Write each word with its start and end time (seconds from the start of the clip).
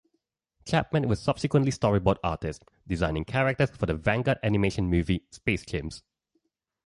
Chapman 0.65 1.07
was 1.07 1.19
subsequently 1.21 1.71
storyboard 1.71 2.17
artist, 2.23 2.65
designing 2.87 3.23
characters 3.23 3.69
for 3.69 3.85
the 3.85 3.93
Vanguard 3.93 4.39
Animation 4.41 4.87
movie 4.89 5.27
"Space 5.29 5.63
Chimps". 5.63 6.01